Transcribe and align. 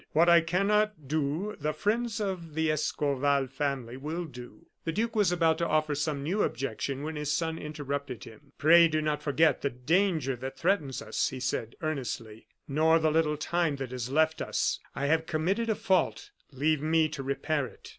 What 0.13 0.29
I 0.29 0.41
cannot 0.41 1.07
do 1.07 1.55
the 1.61 1.73
friends 1.73 2.19
of 2.19 2.55
the 2.55 2.71
Escorval 2.71 3.45
family 3.45 3.97
will 3.97 4.25
do." 4.25 4.65
The 4.83 4.91
duke 4.91 5.15
was 5.15 5.31
about 5.31 5.59
to 5.59 5.67
offer 5.67 5.93
some 5.93 6.23
new 6.23 6.41
objection 6.41 7.03
when 7.03 7.15
his 7.15 7.31
son 7.31 7.59
interrupted 7.59 8.23
him. 8.23 8.51
"Pray 8.57 8.87
do 8.87 8.99
not 8.99 9.21
forget 9.21 9.61
the 9.61 9.69
danger 9.69 10.35
that 10.37 10.57
threatens 10.57 11.03
us," 11.03 11.29
he 11.29 11.39
said, 11.39 11.75
earnestly, 11.81 12.47
"nor 12.67 12.97
the 12.97 13.11
little 13.11 13.37
time 13.37 13.75
that 13.75 13.93
is 13.93 14.09
left 14.09 14.41
us. 14.41 14.79
I 14.95 15.05
have 15.05 15.27
committed 15.27 15.69
a 15.69 15.75
fault, 15.75 16.31
leave 16.51 16.81
me 16.81 17.07
to 17.09 17.21
repair 17.21 17.67
it." 17.67 17.89